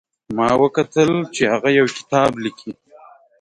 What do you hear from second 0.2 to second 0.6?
ما